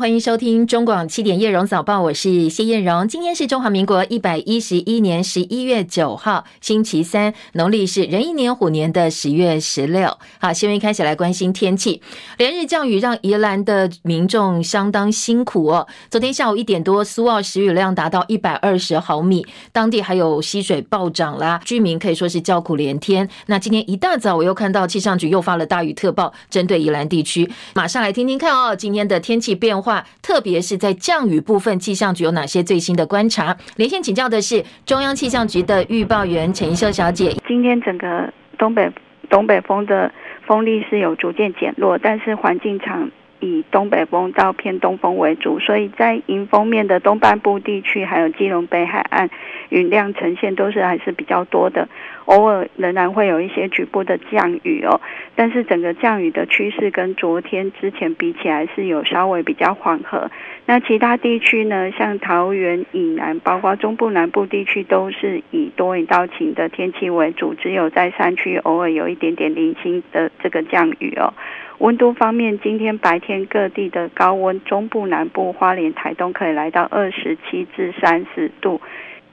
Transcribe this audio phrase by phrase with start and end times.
[0.00, 3.06] 欢迎收听中广七点叶荣早报，我是谢艳荣。
[3.06, 10.16] 今天是中华民国一百一十一年十一月九号，星期三，农历是壬寅年虎年的十月十六。
[10.38, 12.00] 好，新闻开始来关心天气，
[12.38, 15.86] 连日降雨让宜兰的民众相当辛苦哦。
[16.10, 23.28] 昨天下午一点多，苏澳时雨量达到一百二十毫米，当地还有溪水暴涨啦，居民可以说是叫苦连天。
[23.48, 29.89] 那今天一大早，我又看到气象局又发了大雨特报，针对宜兰地区，马上来听听看哦，今天的天气变化，
[30.22, 33.56] 特别是在降雨部分，气象局有哪些最新的观察？
[33.76, 37.34] 连线请教的是中央气象局的预报员陈怡秀小姐。
[37.48, 38.90] 今天整个东北
[39.28, 40.12] 东北风的
[40.46, 49.28] 风力是有逐渐减弱，但是环境场以东北风到偏东风为主，所以在迎风面的东半部地区，还有基隆北海岸，
[49.70, 51.88] 云量呈现都是还是比较多的。
[52.26, 55.00] 偶尔仍然会有一些局部的降雨哦，
[55.34, 60.30] 但是整个降雨的趋势跟昨天之前比起来是有稍微比较缓和。
[60.66, 71.34] 那其他地区呢，像桃园以南，包括中部南部地区，都是以多云到晴的天气为主，只有在山区偶尔有一点点零星的这个降雨哦。
[71.80, 78.82] 温度方面，今天白天各地的高温，中部南部、花莲、台东可以来到二十七至三十度。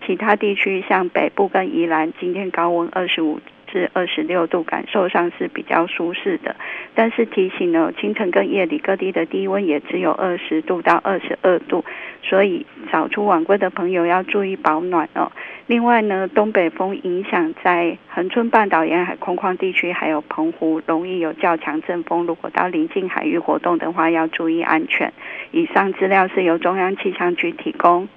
[0.06, 6.56] 其他地区像北部跟宜兰，今天高温二十五至二十六度，感受上是比较舒适的。
[6.96, 11.86] 但是提醒呢，清晨跟夜里各地的低温也只有二十度到二十二度，
[12.24, 15.32] 所以早出晚归的朋友要注意保暖哦。
[15.68, 22.26] 另外呢，东北风影响在恒春半岛沿海空旷地区，还有澎湖，容易有较强阵风。
[22.26, 25.14] 如果到临近海域活动的话，要注意安全。
[25.52, 28.08] 以上资料是由中央气象局提供。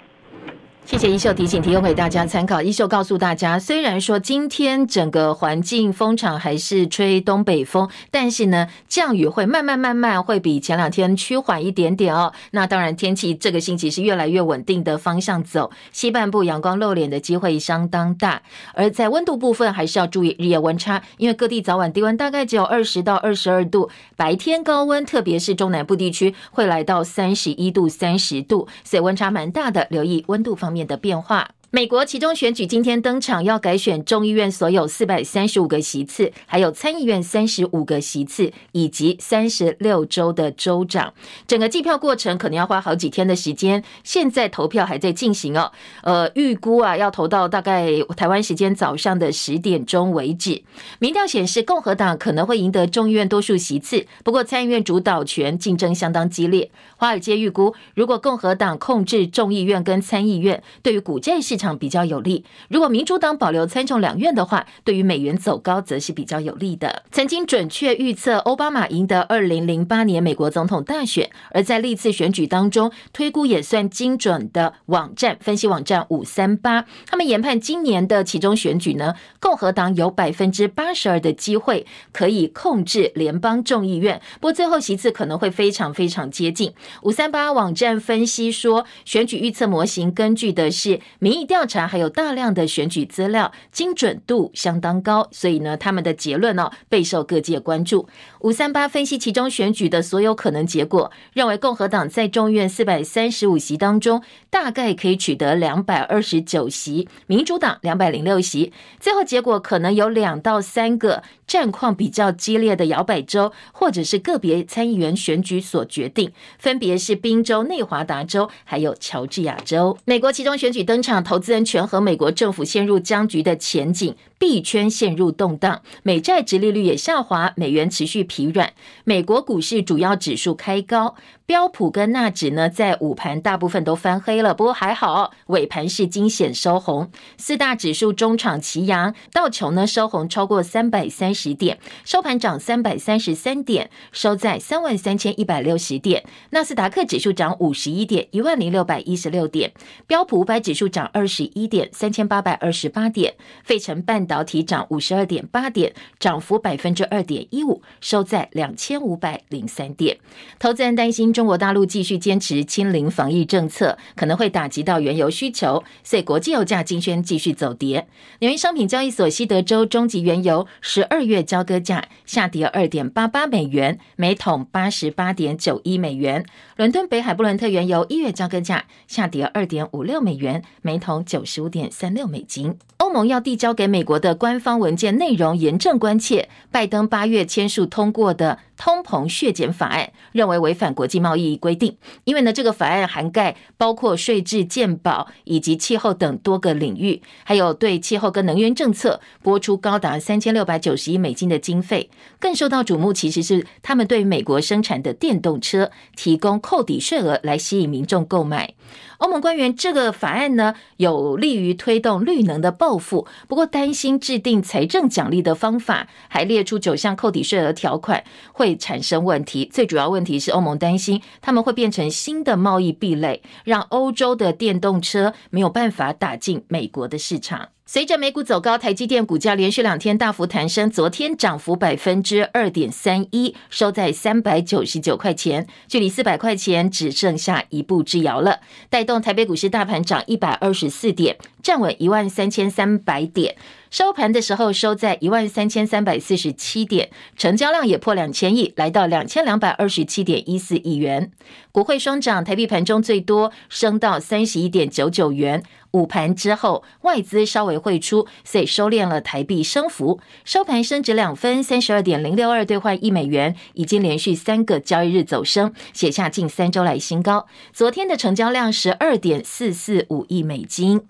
[0.90, 2.60] 谢谢一秀提醒，提供给大家参考。
[2.60, 12.32] 一秀告诉大家，虽然说今天整个环境风场还是吹东北风，但是呢，降雨会慢慢慢慢会比前两天趋缓一点点哦。
[12.50, 18.42] 那当然，天气这个星期是越来越稳定的方向走，西半部阳光露脸的机会相当大。
[18.74, 31.50] 而在温度部分，还是要注意日夜温差，因为各地早晚低温大概只有二十到二十二度，白天高温，特别是中南部地区会来到三十一度、三十度，所以温差蛮大的，留意温度方面的变化。
[31.72, 41.14] 美国其中选举今天登场，要改选众议院所有四百三十五个席次，还有参议院三十五个席次，以及三十六州的州长。
[41.46, 43.84] 整个计票过程可能要花好几天的时间。
[44.02, 45.70] 现在投票还在进行哦，
[46.02, 50.64] 呃，预估啊要投到大概台湾时间早上的十点钟为止。
[50.98, 56.68] 民调显示共和党可能会赢得众议院多数席次，不过参议院主导权竞争相当激烈。
[56.96, 62.44] 华尔街预估，如果共和党控制众议院跟参议院，对于股债市场比较有利。
[62.68, 67.02] 如果民主党保留参众两院的话，对于美元走高则是比较有利的。
[67.12, 86.72] 曾经准确预测奥巴马赢得二零零八年美国总统大选，而在历次选举当中推估也算精准的网站分析网站五三八，他们研判今年的其中选举呢，共和党有百分之八十二的机会可以控制联邦众议院，不过最后席次可能会非常非常接近。
[87.02, 91.49] 五三八网站分析说，选举预测模型根据的是民意。
[91.50, 98.08] 调查还有大量的选举资料，精准度相当高，所以呢，他们的结论呢、备受各界关注。
[98.40, 108.72] 五三八分析其中选举的所有可能结果，认为共和党在众院四百三十五席当中，大概可以取得两百二十九席，民主党两百零六席。
[108.98, 119.98] 最后结果可能有两到三个战况比较激烈的摇摆州，或者是个别参议员选举所决定，分别是宾州、内华达州还有乔治亚州。
[120.06, 131.16] 美国其中选举登场，投资人权和美国政府陷入僵局的前景，币圈陷入动荡，美债殖利率也下滑，美元持续疲软，美国股市主要指数开高。
[131.50, 137.10] 标普跟纳指呢，在午盘大部分都翻黑了，不过还好，尾盘是惊险收红。
[137.38, 146.24] 四大指数中场齐扬，道琼呢收红超过三百三十点，收盘涨三百三十三点，收在三万三千一百六十点。
[146.50, 149.72] 纳斯达克指数涨五十一点，一万零六百一十六点。
[150.06, 153.34] 标普五百指数涨二十一点，三千八百二十八点。
[153.64, 160.16] 费城半导体涨五十二点八点，涨幅百分之二点一五，收在两千五百零三点。
[160.60, 161.39] 投资人担心中。
[161.40, 168.06] 中国大陆继续坚持清零防疫政策，可能会打击到原油需求，所以国际油价今天继续走跌。
[168.40, 176.44] 纽约商品交易所西德州中级原油十二月交割价下跌二点八八美元，每桶八十八点九一美元。
[176.76, 182.76] 伦敦北海布伦特原油一月交割价下跌二点五六美元，每桶九十五点三六美金。
[182.98, 191.96] 欧盟要递交给美国的官方文件内容严正关切，拜登八月签署通过的通膨削减法案，认为违反国际贸贸易规定。
[192.24, 202.10] 因为呢，这个法案涵盖包括税制、健保以及气候等多个领域，还有对气候跟能源政策拨出高达三千六百九十亿美金的经费。
[202.40, 208.74] 更受到瞩目，其实是他们对美国生产的电动车提供扣抵税额来吸引民众购买。
[209.20, 219.68] 欧盟官员这个法案呢，有利于推动绿能的报复，不过担心制定财政奖励的方法，还列出九项扣抵税额条款会产生问题。
[219.70, 227.68] 最主要问题是欧盟担心他们会变成新的贸易壁垒，让欧洲的电动车没有办法打进美国的市场。
[227.92, 238.60] 随着美股走高，台积电股价连续两天大幅弹升，昨天涨幅百分之二点三一，收在三百九十九块钱，距离四百块钱只剩下一步之遥了。
[238.88, 243.56] 带动台北股市大盘涨一百二十四点，站稳一万三千三百点。
[243.90, 251.32] 收盘的时候收在一万三千三百四十七点，成交量也破两千亿，来到两千两百二十七点一四亿元。
[251.72, 255.64] 股汇双涨，台币盘中最多升到三十一点九九元。
[255.90, 260.20] 午盘之后，外资稍微汇出，所以收敛了台币升幅。
[260.44, 267.48] 收盘升值两分，三十二点零六二兑换一美元，已经连续三个交易日走升，写下近三周来新高。
[267.72, 271.00] 昨天的成交量十二点四四五亿美金。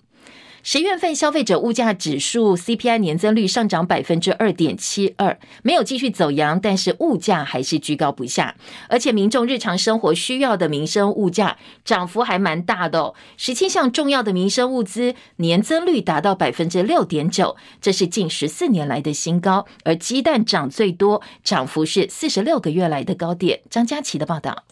[0.63, 8.55] 十月份消费者物价指数 CPI 年增率上涨百分之二点七二，没有继续走扬，但是物价还是居高不下，
[8.87, 13.15] 而且民众日常生活需要的民生物价涨幅还蛮大的哦。
[13.37, 23.61] 十七项重要的民生物资年增率达到百分之六点九，这是近十四年来的新高，而鸡蛋涨最多，涨幅是四十六个月来的高点。
[23.71, 24.63] 张佳琪的报道，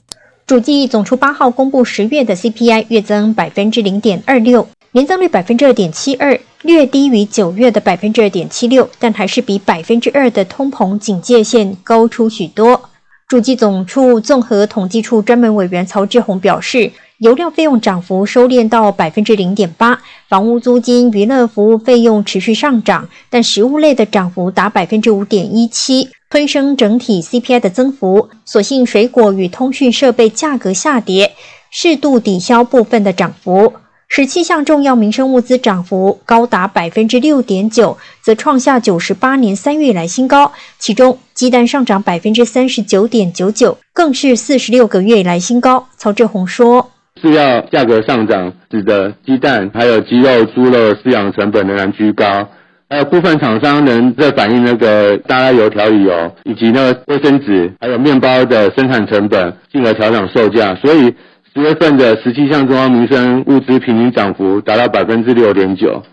[0.46, 4.70] 主计总处八号公布十月的 CPI 月增百分之零点二六。
[4.92, 12.90] 年增率百分之二点七二，略低于九月的百分之二点七六，但还是比百分之二的通膨警戒线高出许多。
[13.28, 28.28] 主计总处综合统计处专门委员曹志宏表示，油料费用涨幅收敛到百分之零点八，房屋租金、娱乐服务费用持续上涨，但食物类的涨幅达百分之五点一七，推升整体 CPI 的增幅。
[28.44, 31.34] 所幸水果与通讯设备价格下跌，
[31.70, 33.74] 适度抵消部分的涨幅。
[34.12, 40.52] 十七项重要民生物资涨幅高达百分之六点九，则创下九十八年三月以来新高。
[40.80, 45.88] 其中，鸡蛋上涨百分之三十九点九九，更是四十六个月以来新高。
[45.96, 46.90] 曹志宏说
[47.22, 52.50] ：“饲料价格上涨，使得鸡蛋还有鸡肉、猪肉饲养成本仍然居高，
[52.90, 61.14] 还有部分厂商仍在反映那个大拉油、调理油以及那个卫生纸还有面包的生产成本，进而调整售价，所以。”
[61.56, 66.04] 十月份的十七项中央民生物资平均涨幅达到百分之六点九，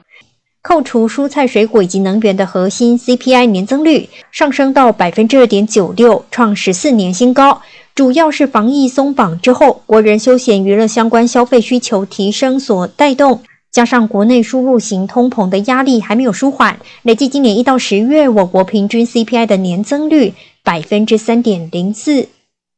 [0.63, 7.61] 扣除蔬菜水果以及能源的核心 CPI 年增率上升到百分之二点九六，创十四年新高。
[7.95, 20.33] 主要是防疫松绑之后，国人休闲娱乐相关消费需求提升所带动，加上国内输入型通膨的压力还没有舒缓，累计今年一到十月，我国平均 CPI 的年增率
[20.65, 22.29] 百分之三点零四。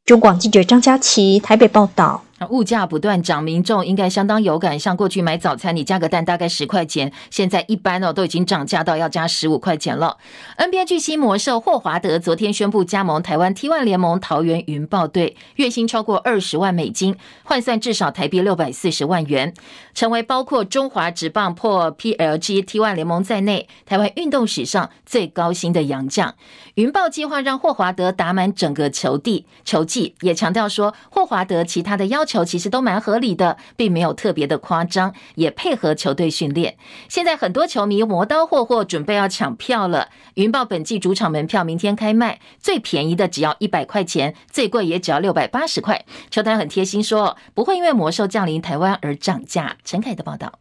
[0.04, 2.24] 中广记者张佳琪台北报道。
[2.46, 4.78] 物价不断涨，民众应该相当有感。
[4.78, 10.16] 像过去买早餐，你加个蛋大概十块钱，现在一般哦都已经涨价到要加十五块钱了。
[10.56, 19.52] NBA 巨星魔兽霍华德昨天宣布加盟台湾 T1 联盟桃园云豹队，月薪超过二十万美金，换算至少台币六百四十万元，
[19.94, 26.34] 成为包括中华职棒破 PLG T1 联盟在内台湾运动史上最高薪的洋将。
[26.74, 36.76] 云豹计划让霍华德打满整个球地球季，也强调说霍华德其他的要求其实都蛮合理的，并没有特别的夸张，也配合球队训练。
[37.08, 40.10] 现在很多球迷磨刀霍霍，准备要抢票了。
[40.34, 46.04] 云豹本季主场门票明天开卖，最便宜的只要一百块钱，最贵也只要六百八十块。
[46.30, 49.78] 球团很贴心说，不会因为魔兽降临台湾而涨价。
[49.82, 50.58] 陈凯的报道。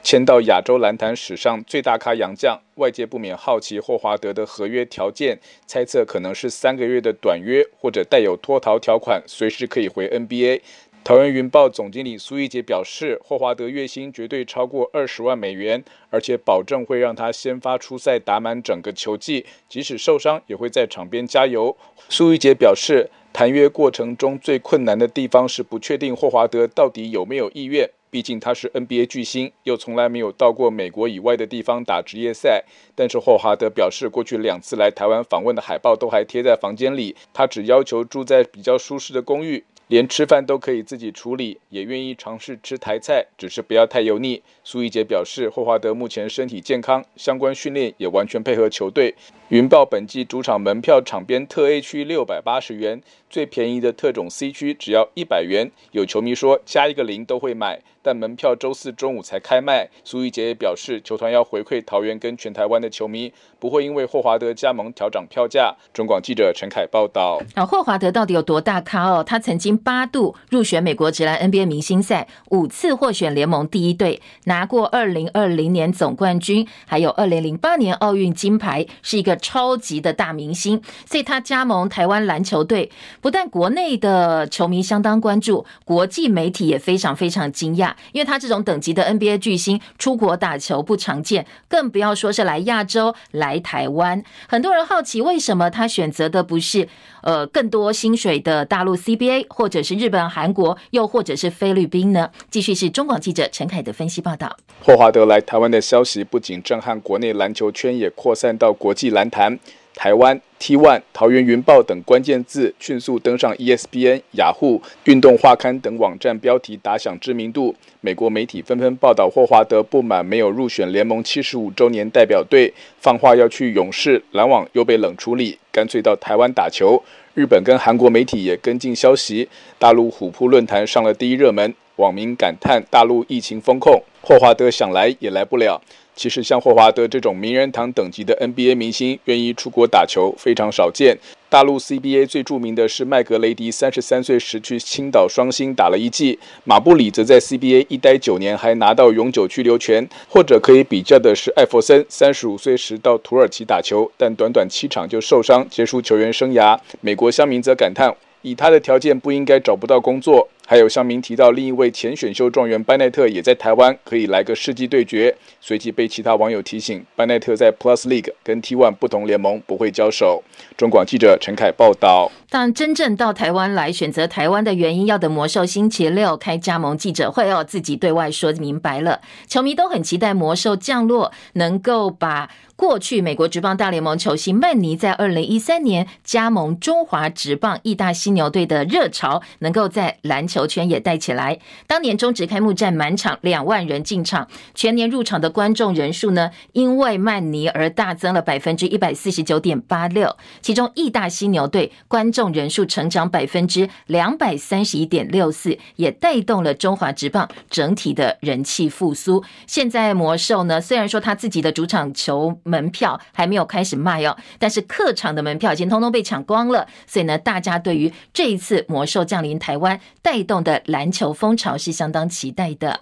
[0.00, 10.62] 签到亚洲篮坛史上最大咖洋将，外界不免好奇霍华德的合约条件，猜测可能是三个月的短约，或者带有脱逃条款，随时可以回 NBA。
[11.08, 21.74] 桃园云豹总经理苏一杰表示，霍华德月薪绝对超过二十万美元，而且保证会让他先发出赛打满整个球季，即使受伤也会在场边加油。
[22.10, 27.88] 苏一杰表示，谈约过程中最困难的地方是不确定霍华德到底有没有意愿。
[28.10, 32.62] 毕竟他是 NBA 巨星，又从来没有到过美国以外的地方打职业赛。
[32.94, 39.64] 但是霍华德表示，过去两次来台湾访问的海报都还贴在房间里，他只要求住在比较舒适的公寓。
[39.88, 44.42] 连吃饭都可以自己处理，也愿意尝试吃台菜，只是不要太油腻。
[44.62, 49.14] 苏怡杰表示，霍华德目前身体健康，相关训练也完全配合球队。
[49.48, 55.70] 云豹本季主场门票场边特 A 区六百八十元，最便宜的特种 C 区只要一百元。
[55.92, 59.88] 有球迷说加一个零都会买，但门票周四中午才开卖。
[60.04, 65.74] 苏玉杰也表示，球团要回馈桃园跟全台湾的球迷，不会因为霍华德加盟调涨票价。
[65.92, 67.40] 中广记者陈凯报道。
[67.54, 69.24] 啊，霍华德到底有多大咖哦？
[69.24, 79.36] 他曾经八度入选美国职篮 NBA 明星赛，五次获选联盟第一队，拿过二零二零年总冠军，还有二零零八年奥运金牌，是一个。
[79.48, 82.90] 超级的大明星，所以他加盟台湾篮球队，
[83.22, 94.22] 不但国内的球迷相当关注，国际媒体也非常非常惊讶，因为他这种等级的 NBA 巨星出国打球不常见，更不要说是来亚洲、来台湾。
[94.48, 96.88] 很多人好奇，为什么他选择的不是
[97.22, 102.30] 呃更多薪水的大陆 CBA，或者是日本、韩国，又或者是菲律宾呢？
[102.50, 104.56] 继续是中广记者陈凯的分析报道。
[104.80, 109.58] 霍华德来台湾的消息不仅震撼国内篮球圈，也扩散到国际篮坛。
[109.98, 117.74] 台湾 T1、桃园云豹等关键字迅速登上 ESPN、雅虎、运动画刊等网站标题，打响知名度。
[118.00, 127.02] 美国媒体纷纷报道，霍华德不满没有入选联盟七十五周年代表队，放话要去勇士、篮网，又被冷处理，干脆到台湾打球。
[127.34, 129.48] 日本跟韩国媒体也跟进消息，
[129.80, 135.80] 大陆虎扑论坛上了第一热门，网民感叹大陆疫情封控，霍华德想来也来不了。
[136.14, 141.16] 其实像霍华德这种名人堂等级的 NBA 明星，愿意出国打球非常少见。
[141.48, 150.06] 大陆 CBA 最著名的是麦格雷迪，三十三岁时去青岛双星打了一季；马布里则在 CBA 一待九年，还拿到永久居留权。
[150.28, 156.78] 或者可以比较的是艾弗森，三十五岁时到土耳其打球，但短短七场就受伤，结束球员生涯。
[157.00, 160.48] 美国乡民则感叹，以他的条件不应该找不到工作。
[160.70, 165.34] 还有乡民提到，另一位前选秀状元班奈特也在台湾，可以来个世纪对决。
[165.62, 170.44] 随即被其他网友提醒，班奈特在 Plus League 跟 T1 不同联盟，不会交手。
[170.76, 172.30] 中广记者陈凯报道。
[172.50, 179.22] 但真正到台湾来选择台湾的原因，要等魔兽星期六开加盟记者会，哦自己对外说明白了。
[179.46, 191.58] 球迷都很期待魔兽降落，能够把过去美国职棒大联盟球星曼尼在二零一三年加盟中华职棒义大犀牛队的热潮，能够在篮球球圈也带起来。
[191.86, 200.36] 当年中职开幕战满场两万人进场，全年入场的观众人数呢，因为曼尼而大增了百分之一百四十九点八六。
[200.60, 209.44] 其中义大犀牛队观众人数成长百分之两百三十一点六四，也带动了中华职棒整体的人气复苏。
[209.66, 212.48] 现在魔兽呢，虽然说他自己的主场球。
[212.64, 222.98] 门票还没有开始卖哦，但是客场的门票已经通通被抢光了，所以呢，大家对于这一次魔兽降临台湾带动的篮球风潮是相当期待的。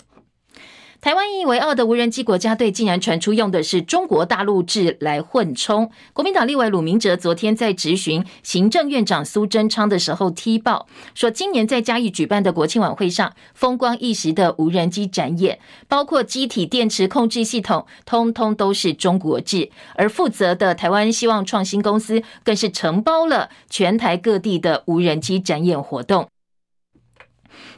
[0.98, 5.88] 台湾引以为傲的无人机国家队竟然传出用的是中国大陆制来混充。
[6.12, 19.70] 国民党立委鲁明哲昨天在质询行政院长苏贞昌的时候踢爆，说今年在嘉义举办的国庆晚会上，风光一时的无人机展演，包括机体、电池控制系统，通通都是中国制。
[19.94, 26.26] 而负责的台湾希望创新公司，更是承包了全台各地的无人机展演活动。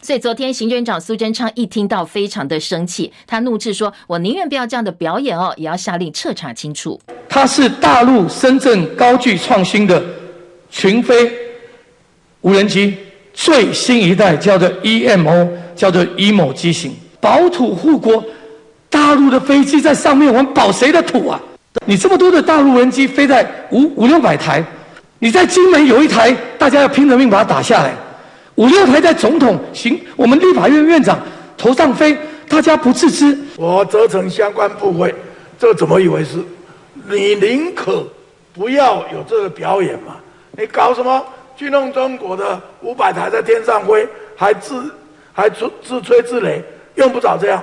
[0.00, 10.02] 所以昨天行政长苏贞昌一听到，非常的生气，他怒斥说：“我宁愿不要这样的表演哦，也要下令彻查清楚。”它是大陆深圳高具创新的
[10.70, 11.30] 群飞
[12.40, 12.96] 无人机
[13.34, 18.24] 最新一代，叫做 EMO，叫做 EMO 机型，保土护国。
[18.90, 21.38] 大陆的飞机在上面，我们保谁的土啊？
[21.84, 24.64] 你这么多的大陆无人机飞在五五六百台，
[25.18, 27.92] 你在金门有一台，大家要拼了命把它打下来。
[28.58, 31.16] 五六台在总统行，我们立法院院长
[31.56, 33.38] 头上飞，大家不自知。
[33.56, 35.14] 我责成相关部会，
[35.56, 36.42] 这怎么一回事？
[37.08, 38.04] 你宁可
[38.52, 40.16] 不要有这个表演嘛？
[40.56, 41.24] 你搞什么
[41.56, 44.92] 去弄中国的五百台在天上飞，还自
[45.32, 46.60] 还自自吹自擂，
[46.96, 47.62] 用不着这样。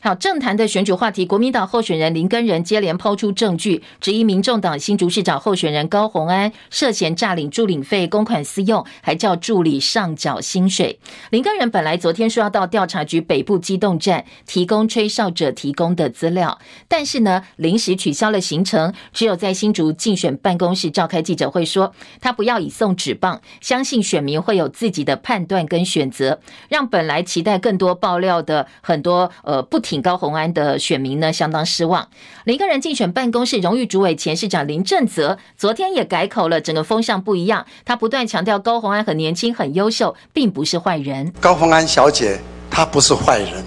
[0.00, 11.00] 好，政坛的选举话题，国民党候选人林根仁接连抛出证据，质疑民众党新竹市长候选人高虹安涉嫌诈领助理费、公款私用，还叫助理上缴薪水。
[11.30, 29.87] 林根仁本来昨天说要到调查局北部机动站提供吹哨者提供的资料，但是呢，临时取消了行程，只有在新竹竞选办公室召开记者会，说他不要以送纸棒，相信选民会有自己的判断跟选择，让本来期待更多爆料的很多呃不。
[29.88, 32.06] 挺高虹安的选民呢，相当失望。
[32.44, 37.64] 林根仁竞选办公室荣誉主委前市长林正泽昨天也改口了，整个风向不一样。
[37.86, 41.32] 他不断强调高虹安很年轻、很优秀，并不是坏人。
[41.40, 42.38] 高虹安小姐，
[42.70, 43.64] 她不是坏人。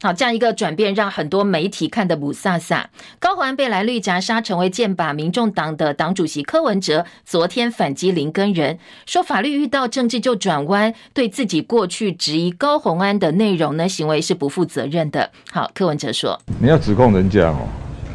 [0.00, 2.84] 好，这样一个转变让很多媒体看得不飒飒。
[3.18, 5.12] 高虹安被蓝绿夹杀，成为箭靶。
[5.12, 15.28] 民众党的党主席柯文哲昨天反击林根仁，说法律遇到政治就转弯，对自己过去质疑高虹安的内容呢，行为是不负责任的。
[15.50, 17.66] 好，柯文哲说：你要指控人家哦，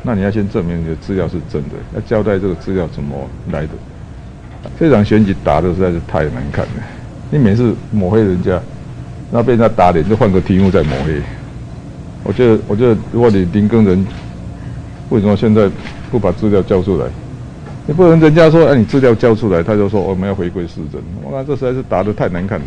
[0.04, 3.70] 那你要先证明你的资料是真的，要交代这个资料怎么来的。
[4.80, 6.72] 这场选举打的实在是太难看了，
[7.30, 8.52] 你每次抹黑人家，
[9.30, 11.22] 然后被人家打脸，就换个题目再抹黑。
[12.24, 14.06] 我觉得，我觉得，如果你林耕仁，
[15.10, 15.70] 为什么现在
[16.10, 17.08] 不把资料交出来？
[17.86, 21.02] 你不能人家说，哎，你资料交出来，他就说我们要回归市政。
[21.22, 22.66] 我看这实在是打得太难看了。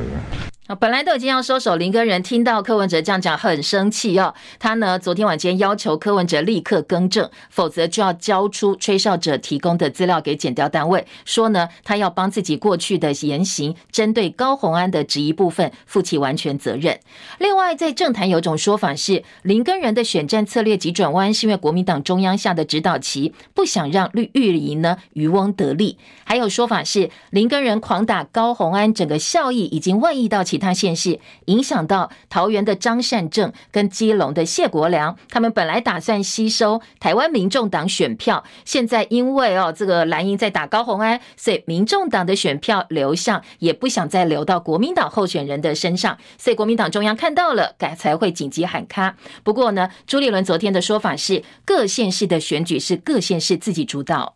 [0.66, 4.34] 啊，本来都已经要收手，林根仁听到柯文哲这样讲，很生气哦。
[4.58, 11.06] 他呢，昨天晚间要求柯文哲立刻更正，否则就要交出吹哨者提供的资料给检调单位。
[11.24, 16.98] 说呢，他要帮自己过去的言行，针对高虹安的质疑部分负起完全责任。
[17.38, 25.96] 另外，在政坛有种说法是，林根仁的选战策略急转弯，是因为国民党中央下的指导棋，不想让绿玉林呢渔翁得利。
[26.24, 30.55] 还有说法是，林根仁狂打高虹安，整个效益已经外溢到其。
[30.56, 49.14] 其他县市影响到桃园的张善政跟基隆的谢国良，他们本来打算吸收台湾民众党选票，现在因为哦这个蓝营在打高虹安，所以民众党的选票流向也不想再流到国民党候选人的身上，所以国民党中央看到了，改才会紧急喊卡。
[49.44, 54.35] 不过呢，朱立伦昨天的说法是，各县市的选举是各县市自己主导。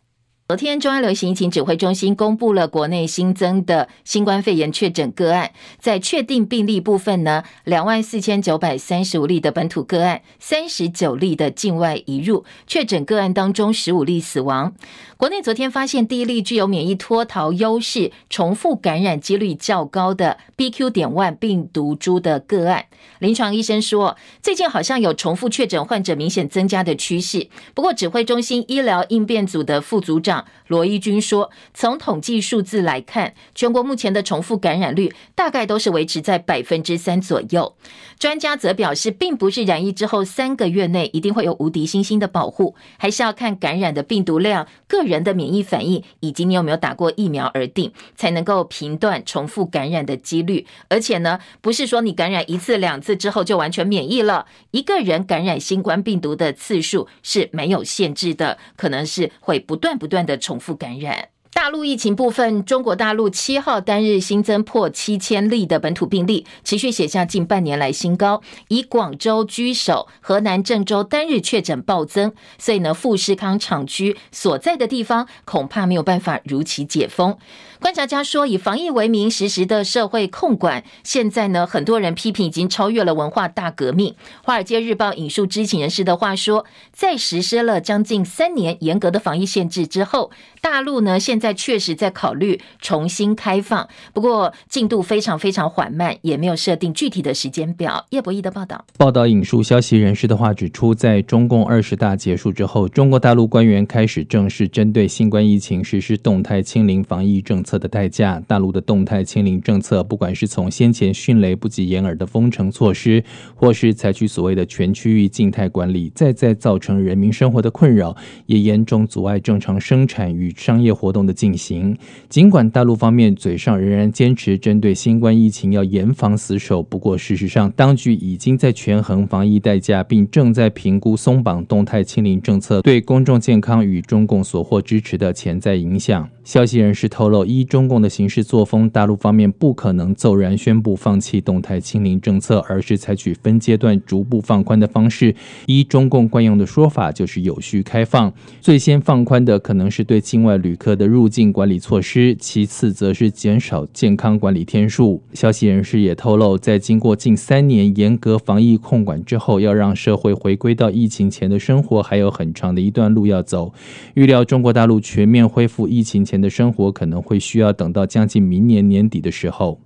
[0.51, 14.73] 昨天，中央流行疫情指挥中心公布了国内新增的新冠肺炎确诊个案，在确定病例部分呢，两万四千九百三十五例的本土个案，三十九例的境外移入确诊个案当中，十五例死亡。
[15.21, 20.89] 国内昨天发现第一例具有免疫脱逃优势、重复感染几率较高的 BQ.
[20.89, 22.85] 点万病毒株的个案。
[23.19, 27.47] 临床医生说，最近好像有重复确诊患者明显增加的趋势。
[27.75, 37.75] 不过，指挥中心医疗应变组的副组长罗一军说，从统计数字来看，全国目前的重复感染率大概都是维持在百分之三左右。
[38.17, 45.10] 专家则表示，并不是染疫之后三个月内一定会有无敌星星的保护，还是要看感染的病毒量、个人。
[45.11, 50.65] 人的免疫反应以及你有没有打过疫苗而定，才能够评断重复感染的几率。
[50.87, 54.47] 而且呢，不是说你感染一次两次之后就完全免疫了。
[54.71, 61.29] 一个人感染新冠病毒的次数是没有限制的，可能是会不断不断的重复感染。
[61.53, 77.37] 大陆疫情部分，中国大陆七号单日新增破七千例的本土病例，持续写下近半年来新高，以广州居首，河南郑州单日确诊暴增，所以呢，富士康厂区所在的地方恐怕没有办法如期解封。
[77.81, 84.15] 观察家说，以防疫为名实施的社会控管，现在呢，很多人批评已经超越了文化大革命。
[84.43, 98.05] 华尔街日报引述知情人士的话说，在实施了将近三年严格的防疫限制之后，大陆呢现在确实在考虑重新开放，不过进度非常非常缓慢，也没有设定具体的时间表。
[98.11, 107.81] 叶博弈的报道，报道引述消息人士的话指出，在中共二十大结束之后，中国大陆官员开始正式针对新冠疫情实施动态清零防疫政策。
[107.81, 113.23] 的代价，大陆的动态清零政策，不管是从先前迅雷不及掩耳的封城措施，
[113.55, 121.97] 或是采取所谓的全区域静态管理，再再造成人民生活的困扰，也严重阻碍正常生产与商业活动的进行。
[122.29, 136.29] 尽管大陆方面嘴上仍然坚持针对新冠疫情要严防死守，不过事实上，当局已经在权衡防疫代价，并正在评估松绑动态清零政策对公众健康与中共所获支持的潜在影响。
[136.43, 145.35] 消息人士透露，依中共的行事作风，大陆方面不可能骤然宣布放弃动态清零政策，而是采取分阶段逐步放宽的方式。
[145.67, 148.33] 依中共惯用的说法，就是有序开放。
[148.59, 155.21] 最先放宽的可能是对境外旅客的入境管理措施，其次则是减少健康管理天数。
[155.33, 163.71] 消息人士也透露，在经过近三年严格防疫控管之后，要让社会回归到疫情前的生活，还有很长的一段路要走。
[164.15, 169.77] 预料中国大陆全面恢复疫情前的生活可能会需要等到将近明年年底的时候。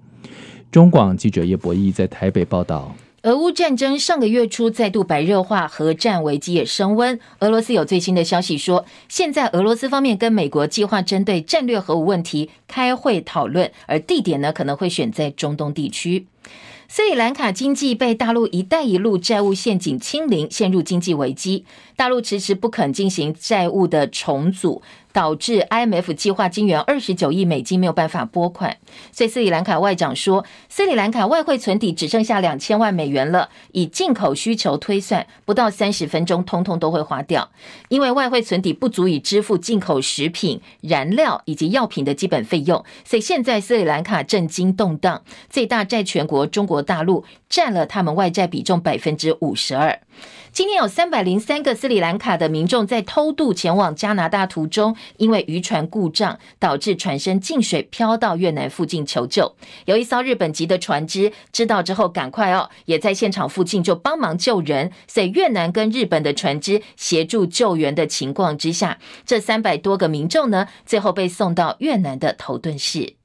[0.71, 2.95] 中广记者叶博弈在台北报道。
[3.23, 7.19] 俄乌战争上个月初再度白热化，核战危机也升温。
[7.39, 16.27] 俄罗斯有最新的消息说，现在俄罗斯方面跟美国计划针对战略核武问题开会讨论，而地点呢可能会选在中东地区。
[16.87, 21.65] 斯里兰卡经济被大陆“一带一路”债务陷阱清零，陷入经济危机。
[21.95, 24.83] 大陆迟迟不肯进行债务的重组。
[25.15, 28.75] 导致 IMF 计划金援二十九亿美金没有办法拨款，
[29.13, 33.49] 所以斯里兰卡外长说，斯里兰卡外汇存底只剩下两千万美元了。
[33.71, 37.49] 以进口需求推算，不到三十分钟，通通都会花掉，
[37.87, 42.83] 因为外汇存底不足以支付进口食品、燃料以及药品的基本费用。
[43.05, 49.97] 所以现在斯里兰卡震惊动荡，最大债权国中国大陆占了他们外债比重百分之五十二。
[50.55, 59.53] 今天有三百零三个斯里兰卡的民众在偷渡前往加拿大途中，因为渔船故障，导致船身进水，飘到越南附近求救。
[59.83, 64.93] 有一艘日本籍的船只知道之后，赶快哦，也在现场附近就帮忙救人。
[65.07, 73.15] 所以越南跟日本的船只协助救援的情况之下，这三百多个民众呢，最后被送到越南的头顿市。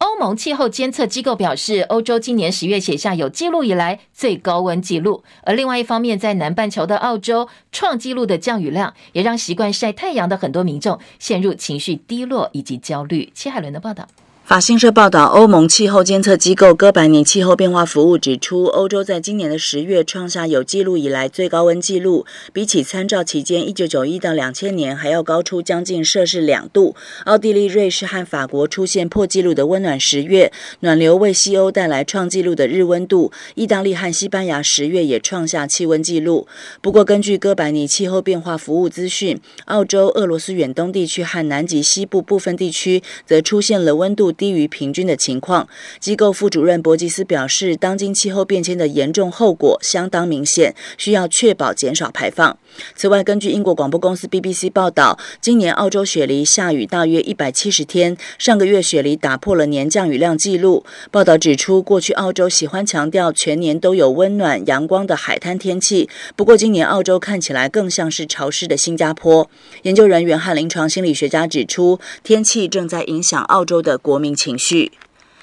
[0.00, 5.22] 欧盟气候监测机构表示，欧洲今年十月写下有记录以来最高温记录。
[5.42, 13.30] 而另外一方面，在南半球的澳洲，创纪录的降雨量也让习惯晒太阳的很多民众陷入情绪低落以及焦虑。
[13.34, 14.08] 戚海伦的报道。
[14.50, 26.96] 法新社报道，欧盟气候监测机构哥白尼气候变化服务指出，欧洲在今年的十月创下有记录以来最高温记录，比起参照期间一九九一到两千年还要高出将近摄氏两度。
[27.26, 33.30] 奥地利、瑞士和法国出现破纪录的温暖十月，暖流为西欧带来创纪录的日温度。
[33.54, 36.48] 意大利和西班牙十月也创下气温纪录。
[36.82, 45.68] 不过，根据哥白尼气候变化服务资讯，澳洲、俄罗斯远东地区和南极西部部分地区则出现了温度低于平均的情况，
[46.00, 52.56] 机构副主任博吉斯表示，当今气候变迁的严重后果相当明显，需要确保减少排放。
[52.96, 60.86] 此外，根据英国广播公司 BBC 报道，今年澳洲雪梨下雨大约一百七十天，上个月雪梨打破了年降雨量记录。
[61.10, 69.50] 报道指出，过去澳洲喜欢强调全年都有温暖阳光的海滩天气，不过今年澳洲看起来更像是潮湿的新加坡。
[69.82, 74.92] 研究人员和临床心理学家指出，天气正在影响澳洲的国民情绪。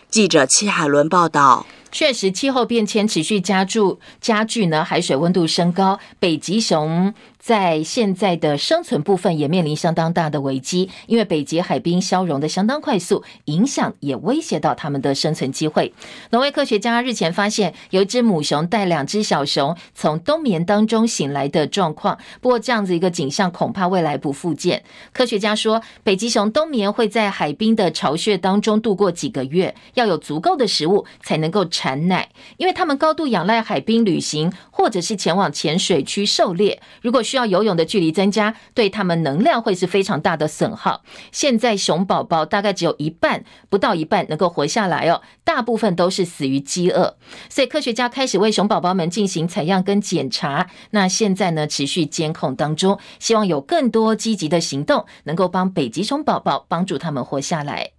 [0.10, 1.66] 记者戚海伦报道。
[1.90, 7.13] 确实，气候变迁持续加注加剧呢，海水温度升高，北极熊。
[7.48, 15.94] 在现在的生存部分也面临相当大的危机，因为北极海冰消融的相当快速，影响也威胁到他们的生存机会。
[16.32, 24.84] 挪威科学家日前发现有一只母熊带两只小熊从冬眠当中醒来的状况，不过这样子一个景象恐怕未来不复见。
[25.14, 36.82] 科学家说，北极熊冬眠会在海冰的巢穴当中度过几个月，要有足够的食物才能够产奶，因为他们高度仰赖海冰旅行，或者是前往浅水区狩猎。
[37.02, 41.04] 如果需要游泳的距离增加，对他们能量会是非常大的损耗。
[41.32, 47.15] 现在熊宝宝大概只有一半，不到一半能够活下来哦，大部分都是死于饥饿。
[47.50, 50.67] 所以科学家开始为熊宝宝们进行采样跟检查。
[50.91, 57.97] 那现在呢，持续监控当中，希望有更多积极的行动，能够帮北极熊宝宝帮助他们活下来。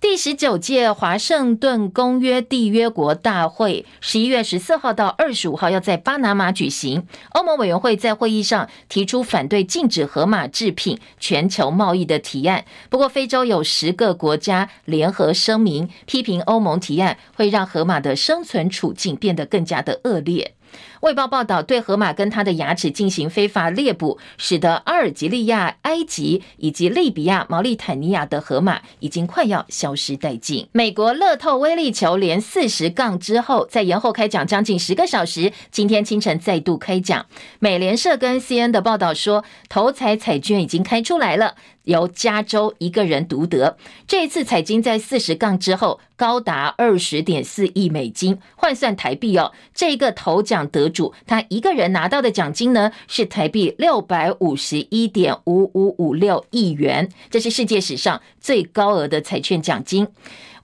[0.00, 7.04] 第十九届华盛顿公约缔约国大会十一月十四号到二十五号要在巴拿马举行。
[7.30, 20.54] 欧盟委员会在会议上提出反对禁止河马制品全球贸易的提案，不过非洲有十个国家联合声明，批评欧盟提案会让河马的生存处境变得更加的恶劣。
[21.00, 30.68] 卫报报道，对河马跟它的牙齿进行非法猎捕，使得阿尔及利亚、埃及以及利比亚、毛利坦尼亚的河马已经快要消失殆尽。
[30.72, 37.26] 美国乐透威力球连四十杠之后，在延后开奖将近十个小时，今天清晨再度开奖。
[37.58, 41.54] 美联社跟 CN 的报道说，头彩彩券已经开出来了。
[41.84, 60.08] 由加州一个人独得，这一次彩金在四十杠之后高达二十点四亿美金，换算台币哦，这个头奖得主他一个人拿到的奖金呢是台币六百五十一点五五五六亿元，这是世界史上最高额的彩券奖金。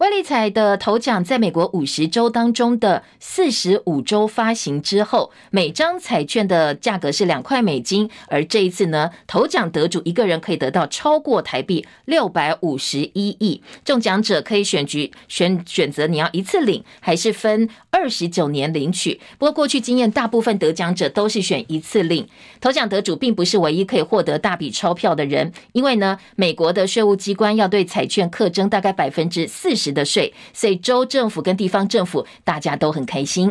[0.04, 8.10] 威力彩的头奖在美国五十州当中的四十五州发行之后，每张彩券的价格是两块美金。
[8.28, 13.62] 而这一次呢，头奖得主一个人可以得到超过台币六百五十一亿。
[13.82, 19.18] 中奖者可以选举选选择你要一次领，还是分二十九年领取。
[19.38, 22.28] 不过过去经验，大部分得奖者都是选一次领。
[22.60, 33.50] 头奖得主并不是唯一可以获得大笔钞票的人，因为呢，美国的税务机关要对彩券课征大概百分之四十的税，所以州政府跟地方政府大家都很开心。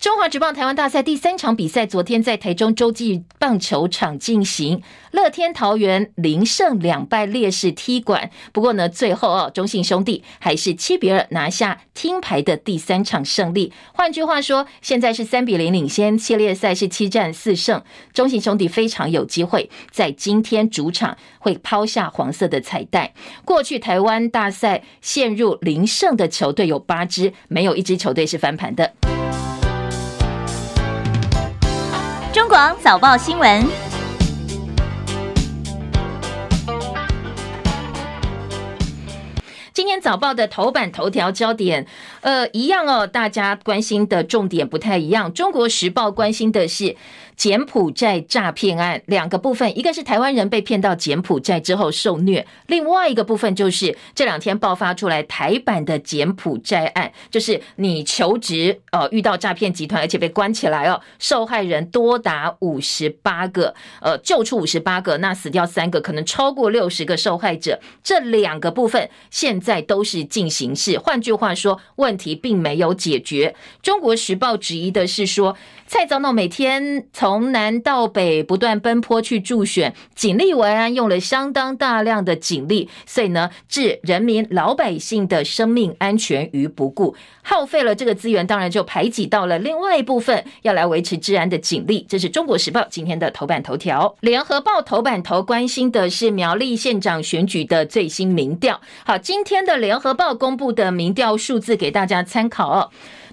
[0.00, 8.30] 中华职棒台湾大赛第三场比赛，昨天在台中洲际棒球场进行，乐天桃园零胜两败劣势踢馆。
[8.50, 13.74] 不过呢，最后哦，中信兄弟还是七比二拿下听牌的第三场胜利。
[13.92, 17.82] 换句话说，现在是三比零领先，系列赛是七战四胜，
[18.14, 23.12] 中信兄弟非常有机会在今天主场会抛下黄色的彩带。
[23.44, 28.94] 过去台湾大赛陷入零胜的球队有八支，没有一支球队是翻盘的。
[32.50, 33.64] 广早报新闻，
[39.72, 41.86] 今天早报的头版头条焦点，
[42.22, 45.32] 呃，一样哦，大家关心的重点不太一样。
[45.32, 46.96] 中国时报关心的是。
[47.40, 67.80] 柬埔寨诈骗案两个部分，一个是台湾人被骗到柬埔寨之后受虐，另外一个部分就是这两天爆发出来台版的柬埔寨案，就是你求职呃遇到诈骗集团，而且被关起来哦，受害人多达五十八个，呃救出五十八个，那死掉三个，可能超过六十个受害者。
[68.04, 73.54] 这两个部分现在都是进行式，换句话说，问题并没有解决。
[73.80, 75.56] 中国时报质疑的是说，
[75.92, 92.06] 蔡总统每天从南到北不断奔波去助选，警力维安用了相当大量的警力，所以呢，置人民老百姓的生命安全于不顾，耗费了这个资源，当然就排挤到了另外一部分要来维持治安的警力。
[92.08, 98.80] 这是中国时报今天的头版头条，联合报头版头关心的是苗栗县长选举的最新民调。
[99.04, 102.90] 好，今天的联合报公布的民调数字给大家参考哦。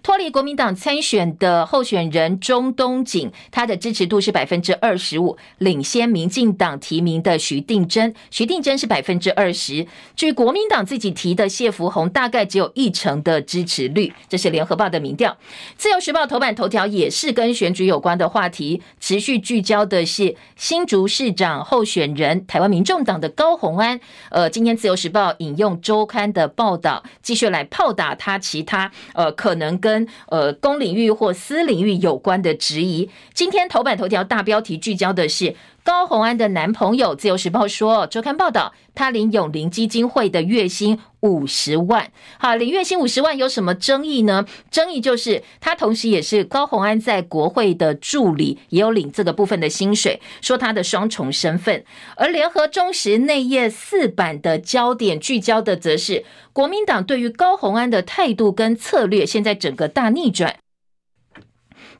[0.08, 8.16] 脱离国民党参选的候选人钟东锦，他的支持度是百分之二十五，领先民进党提名的徐定祯。
[8.32, 14.14] 徐定祯是百分之二十，据国民党自己提的谢福弘，大概只有一成的支持率。
[14.30, 15.36] 这是联合报的民调。
[15.76, 24.00] 自由时报头版头条也是跟选举有关的话题，持续聚焦的是新竹市长候选人台湾民众党的高虹安。
[24.32, 33.10] 呃，今天自由时报引用周刊的报道，继续来炮打他其他呃可能跟跟呃公领域或私领域有关的质疑。
[33.34, 35.56] 今天头版头条大标题聚焦的是
[35.88, 37.16] 高虹安的男朋友。
[37.16, 42.12] 自由时报说，周刊报道他领永龄基金会的月薪五十万。
[42.38, 44.46] 好，领月薪五十万有什么争议呢？
[44.70, 51.86] 争议就是他同时也是高虹安在国会的助理，也有领这个部分的薪水，说他的双重身份。
[52.18, 56.26] 而联合中时内页四版的焦点聚焦的则是。
[56.52, 60.56] 国民党对于高虹安的态度跟策略，现在整个大逆转。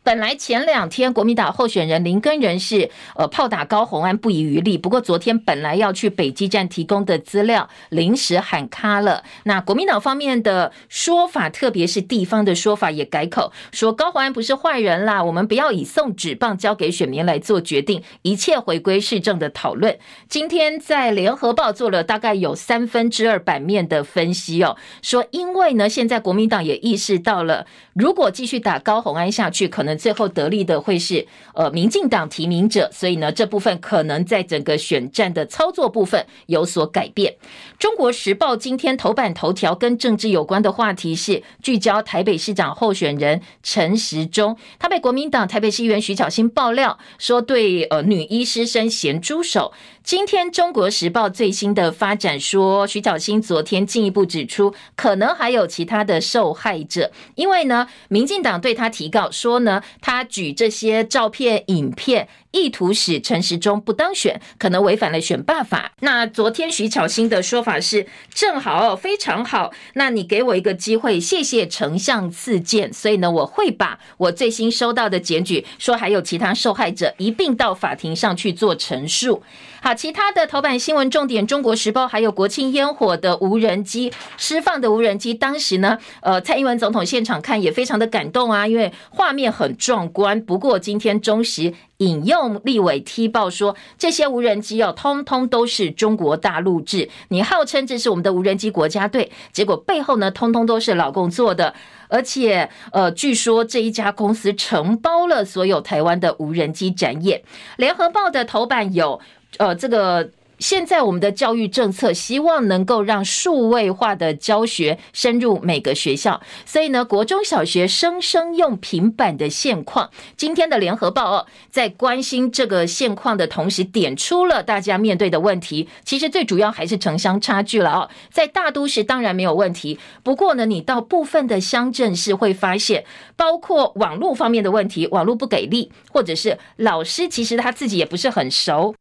[0.08, 9.26] 本来前两天国民党候选人林根仁是呃炮打高虹安不遗余力，不过昨天本来要去北基站提供的资料临时喊卡了。
[9.44, 20.00] 那国民党方面的说法，特别是地方的说法也改口，说高虹安不是坏人啦，我们不要以送纸棒交给选民来做决定，一切回归市政的讨论。
[20.30, 29.97] 今天在联合报做了大概有三分之二版面的分析哦，说因为呢现在国民党也意识到了，如果继续打高虹安下去，可能。
[29.98, 37.36] 最后得利的会是呃民进党提名者，所以呢这部分可能在整个选战的操作部分有所改变。
[37.80, 49.74] 中国时报今天头版头条跟政治有关的话题是聚焦台北市长候选人陈时中，他被国民党台北市议员徐巧芯爆料说对呃女医师生咸猪手。
[50.04, 59.82] 今天中国时报最新的发展说，徐巧芯昨天进一步指出，可能还有其他的受害者，因为呢民进党对他提告说呢。
[60.02, 65.92] 他举这些照片、影片，意图使陈时中不当选，可能违反了选罢法。
[66.00, 69.72] 那昨天徐巧芯的说法是：正好，非常好。
[69.94, 72.92] 那你给我一个机会，谢谢丞相赐剑。
[72.92, 79.44] 所以呢，我会把我最新收到的检举，说还有其他受害者，一并到法庭上去做陈述。
[79.82, 90.42] 好，其他的头版新闻重点，《中国时报》还有国庆烟火的无人机释放的无人机，当时呢，呃，蔡英文总统现场看也非常的感动啊，因为画面很壮观。
[90.42, 101.74] 不过今天中时引用立委踢爆说，这些无人机哦，通通都是中国大陆制，你号称这是我们的无人机国家队，结果背后呢，通通都是老共做的，
[102.08, 107.42] 而且呃，据说这一家公司承包了所有台湾的无人机展演。
[107.78, 109.20] 联合报的头版有。
[109.58, 125.88] 呃，这个现在我们的教育政策希望能够让数位化的教学深入每个学校，所以呢，国中小学生生用平板的现况，今天的联合报哦，在关心这个现况的同时，点出了大家面对的问题。
[126.04, 138.96] 其实最主要还是城乡差距了哦，在大都市当然没有问题，不过呢，你到部分的乡镇市会发现，包括网络方面的问题，网络不给力，或者是老师其实他自己也不是很熟。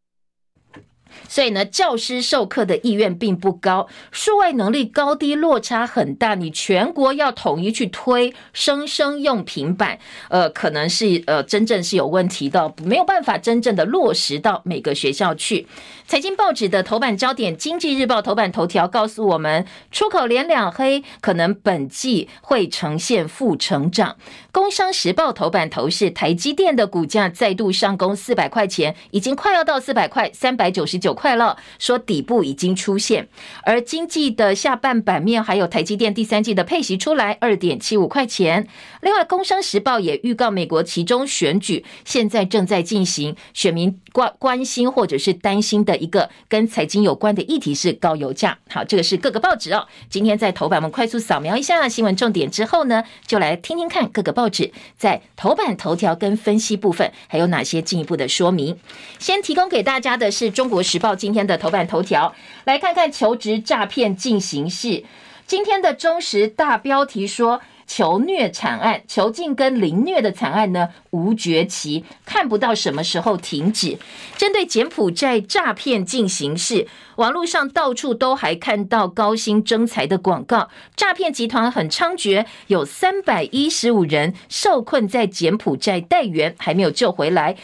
[1.29, 6.35] 所以呢，教师授课的意愿并不高，数位能力高低落差很大。
[6.35, 15.67] 你全国要统一去推生生用平板，呃，可能是呃真正是有问题的，没有办法真正的落实到每个学校去。
[16.07, 24.11] 财经报纸的头版焦点，《经济日报》头版头条告诉我们，出口连两黑，可能本季会呈现负成长。
[24.53, 31.16] 《工商时报》头版头是台积电的股价再度上攻四百块钱，已经快要到四百块，三百九十九。
[31.17, 33.29] 快乐说底部已经出现，
[33.65, 38.69] 而经济的下半版面还有台积电第三季的配息出来二点七五块钱。
[39.01, 48.57] 另外，《工商时报》也预告美国其中选举现在正在进行，选民关关心或者是担心的一个跟财经有关的议题是高油价。
[48.71, 49.87] 好，这个是各个报纸哦。
[50.09, 58.79] 今天在头版我们快速扫描一下新闻重点之后呢，就来听听看各个报纸在头版头条跟分析部分还有哪些进一步的说明。
[59.19, 61.13] 先提供给大家的是《中国时报》。
[61.17, 65.05] 今天的头版头条，来看看求职诈骗进行式。
[65.47, 73.99] 今天的中时大标题说，求虐惨案，囚禁跟凌虐的惨案呢无绝期，看不到什么时候停止。
[74.37, 87.57] 针对柬埔寨诈骗进行式，网络上到处都还看到高薪征才的广告，诈骗集团很猖獗，有三百一十五人受困在柬埔寨待援，还没有救回来。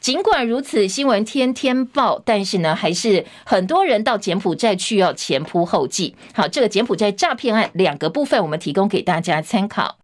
[0.00, 6.16] 尽管如此，新闻天天报，但是呢，还是很多人到柬埔寨去要前仆后继。
[6.32, 9.98] 好，这个柬埔寨诈骗案两个部分，我们提供给大家参考。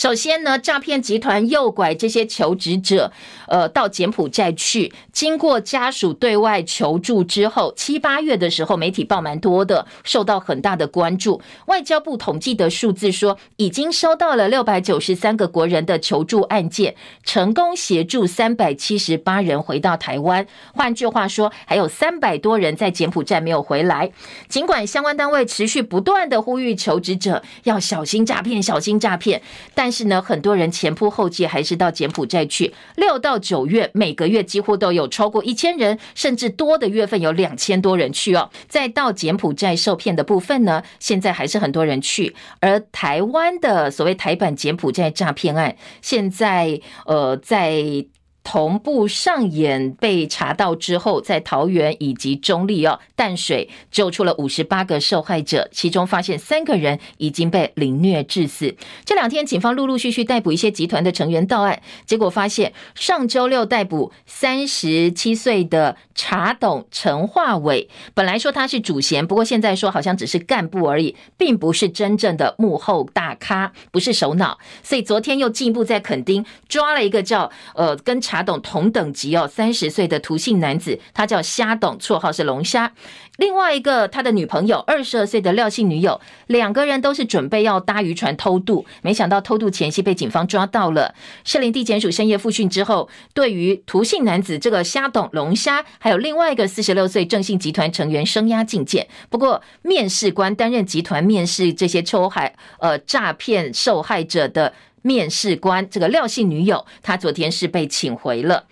[0.00, 3.12] 首先呢，诈骗集团诱拐这些求职者，
[3.48, 4.90] 呃，到柬埔寨去。
[5.12, 11.42] 经过家属对外求助之后，七八月的时候，媒体报蛮多的，受到很大的关注。
[11.66, 20.46] 外交部统计的数字说，已经收到了六百九十三个国人的求助案件，成功协助三百七十八人回到台湾。
[20.72, 24.10] 换句话说，还有三百多人在柬埔寨没有回来。
[24.48, 29.42] 尽管相关单位持续不断的呼吁求职者要小心诈骗，小心诈骗，
[29.74, 32.72] 但但是呢，很多人前仆后继，还是到柬埔寨去。
[32.94, 38.50] 六到九月，每个月几乎都有超过一千人，甚至多的月份有两千多人去哦。
[38.68, 42.36] 再到柬埔寨受骗的部分呢，现在还是很多人去。
[42.60, 48.06] 而台湾的所谓台版柬埔寨诈骗案，现在呃在。
[48.42, 58.74] 同步上演被查到之后，在桃园以及中坜哦淡水救出了五十八个受害者，其中发现三个人已经被凌虐致死。
[59.04, 74.58] 这两天警方陆陆续续逮捕一些集团的成员到案，结果发现上周六逮捕三十七岁的茶董陈化伟，本来说他是主嫌，不过现在说好像只是干部而已，并不是真正的幕后大咖，不是首脑。
[74.82, 78.18] 所以昨天又进一步在垦丁抓了一个叫呃跟。
[78.30, 82.92] 查董同等级哦，三十岁的涂姓男子，他叫虾董，绰号是龙虾。
[83.38, 91.12] 另外一个他的女朋友，二十二岁的廖姓女友，两个人都是准备要搭渔船偷渡，没想到偷渡前夕被警方抓到了。
[91.42, 99.08] 士林地检署深夜复讯之后，对于涂姓男子这个虾董龙虾，还有另外一个四十六岁郑姓集团成员声押禁见。
[99.28, 104.72] 不过，面试官担任集团面试这些受害呃诈骗受害者的。
[105.02, 108.66] 面试官这个廖姓女友，她昨天是被请回了。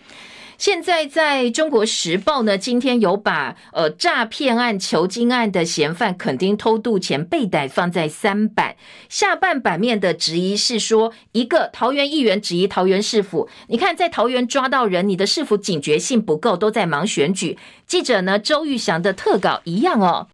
[0.57, 8.75] 现在在中国时报呢，今天有把呃诈骗案、囚禁案的嫌犯垦丁偷渡前被逮放在三版。
[9.09, 17.57] 下半版面的质疑是说，一个桃园议员质疑桃园市府，你看在桃园抓到人，你的市府警觉性不够，都在忙选举。
[17.87, 20.27] 记者呢，周玉祥的特稿一样哦。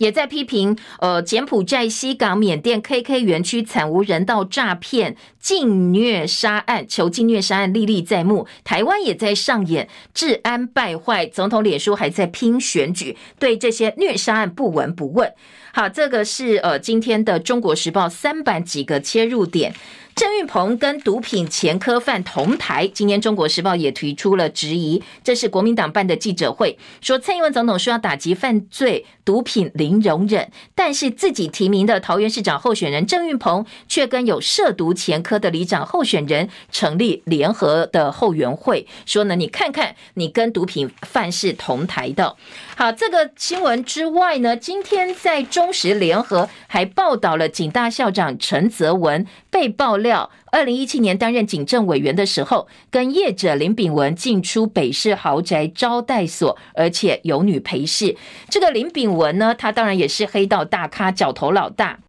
[0.00, 8.46] 也在批评，呃，柬埔寨西港缅甸 KK 园区惨无人道诈骗、禁虐杀案、囚禁虐杀案历历在目。
[8.64, 15.30] 台湾也在上演治安败坏，总统脸书还在拼选举，对这些虐杀案不闻不问。
[15.72, 19.74] 好，这个是呃今天的《中国时报》三版几个切入点。
[20.20, 25.02] 郑运鹏跟毒品前科犯同台，今天《中国时报》也提出了质疑。
[25.24, 42.36] 这是国民党办的记者会，说蔡英文总统说要打击犯罪，毒品零容忍，但是自己提名的桃园市长候选人郑运鹏却跟有涉毒前科的里长候选人成立联合的后援会，说呢，你看看，你跟毒品犯是同台的。
[42.76, 50.09] 好，这个新闻之外呢，今天在中时联合还报道了警大校长陈泽文被爆料，
[50.52, 58.16] 二零一七年担任警政委员的时候，跟业者林炳文进出北市豪宅招待所，而且有女陪侍。
[58.48, 62.00] 这个林炳文呢，他当然也是黑道大咖，角头老大。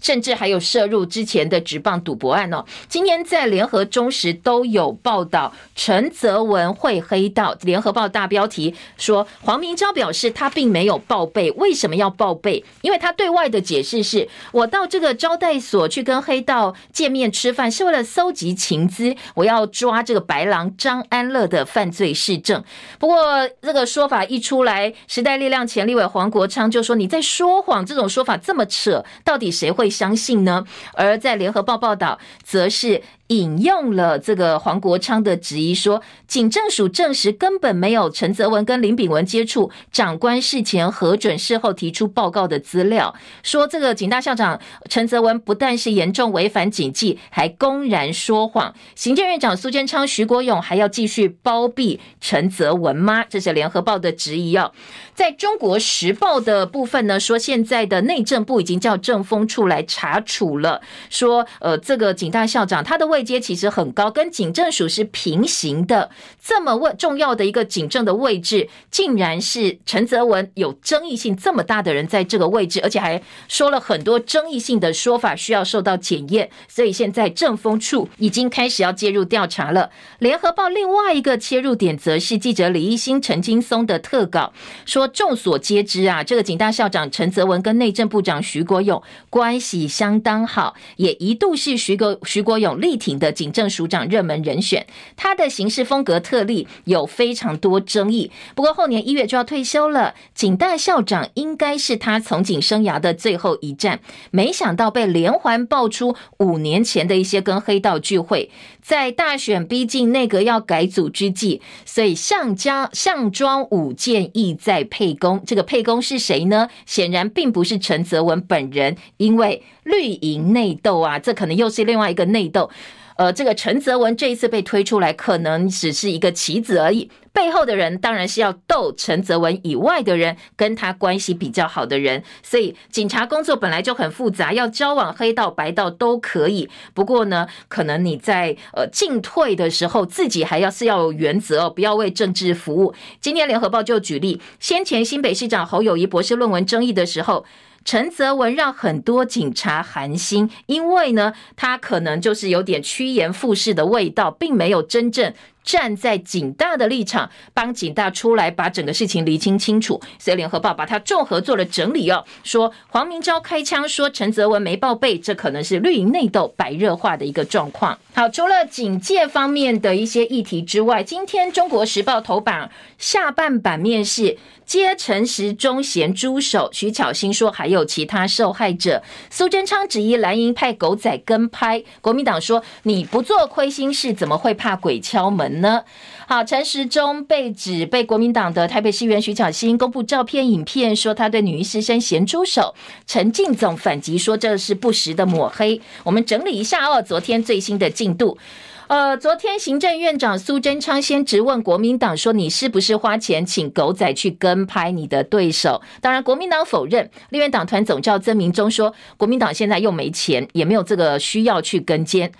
[0.00, 2.64] 甚至还有涉入之前的职棒赌博案哦。
[2.88, 7.56] 今天在联合、中时都有报道，陈泽文会黑道。
[7.62, 12.64] 联合报大标题说，黄明昭表示他并没有报备，为什么要报备？
[12.80, 22.62] 因为他对外的解释是，我到这个招待所去跟黑道见面吃饭，是为了搜集情资，我要抓这个白狼张安乐的犯罪事证。
[22.98, 30.64] 不过这个说法一出来，时代力量前立委黄国昌就说你在说谎，这种说法这么扯，到底谁会相信呢？
[30.94, 33.02] 而在联合报报道，则是。
[33.30, 43.14] 引用了这个黄国昌的质疑说，警政署证实根本没有陈泽文跟林炳文接触，长官事前核准，事后提出报告的资料，
[43.44, 48.74] 说这个警大校长陈泽文不但是严重违反警纪，还公然说谎。
[48.96, 53.24] 行政院长苏贞昌、徐国勇还要继续包庇陈泽文吗？
[53.28, 54.72] 这是联合报的质疑哦。
[55.14, 63.20] 在中国时报的部分呢，说现在的内政部已经叫政风处来查处了，说呃这个警大校长他的位。
[63.20, 66.10] 阶其实很高，跟警政署是平行的。
[66.42, 76.50] 这么问重要的一个警政的位置，竟然是陈泽文有争议性这么大的人在这个位置，而且还说了很多争议性的说法，需要受到检验。
[76.66, 79.90] 所以现在政风处已经开始要介入调查了。
[80.18, 84.52] 联合报另外一个切入点，则是记者李一新、陈金松的特稿，
[84.86, 93.20] 说众所皆知啊，这个警大校长陈泽文跟内政部长徐国勇关系相当好，也一度是徐国徐国勇力挺。
[93.20, 98.30] 的警政署长热门人选，他的行事风格特例有非常多争议。
[98.54, 104.00] 不过后年一月就要退休了，警大校长应该是他从警生涯的最后一战。
[104.30, 108.50] 没想到被连环爆出五年前的一些跟黑道聚会，
[108.80, 115.42] 在大选逼近、内阁要改组之际，所以项家项庄舞剑意在沛公。
[115.46, 116.68] 这个沛公是谁呢？
[116.86, 122.70] 显然并不是陈泽文本人，因为绿营内斗啊，这可能又是另外一个内斗。
[123.16, 127.10] 呃，这个陈泽文这一次被推出来，可能只是一个棋子而已。
[127.34, 132.22] 背后的人当然是要斗陈泽文以外的人，跟他关系比较好的人。
[132.42, 136.70] 所以警察工作本来就很复杂，要交往黑道白道都可以。
[136.94, 142.94] 不过呢，可能你在呃进退的时候，自己还要是要有原则哦，不要为政治服务。
[143.20, 147.44] 今天联合报就举例，先前新北市长侯友谊博士论文争议的时候。
[147.84, 155.32] 陈泽文让很多警察寒心，因为呢，他可能就是有点趋炎附势的味道，并没有真正。
[155.62, 160.00] 站在警大的立场，帮警大出来把整个事情厘清清楚。
[160.18, 167.98] 所以联合报把它综合做了整理哦，说黄明昭开枪说陈泽文没报备，这可能是绿营内斗白热化的一个状况。
[168.14, 179.02] 好，除了警界方面的一些议题之外，今天中国时报头版下半版面是接陈时中咸猪手，徐巧芯说还有其他受害者。
[179.30, 185.49] 苏贞昌质疑蓝营派狗仔跟拍，国民党说你不做亏心事，怎么会怕鬼敲门？
[185.58, 185.82] 呢？
[186.26, 192.74] 好，陈时中被指被国民党的台北市议员徐巧芯公布照片、影片，说他对女医师生咸猪手。
[193.06, 195.80] 陈进总反击说这是不实的抹黑。
[196.04, 198.38] 我们整理一下哦，昨天最新的进度。
[198.86, 205.80] 呃，昨天行政院长苏贞昌先质问国民党说，你是不是花钱请狗仔去跟拍你的对手？
[206.00, 207.08] 当然，国民党否认。
[207.28, 212.32] 立院党团总召曾明忠说，国民党现在又没钱，也没有这个需要去跟监。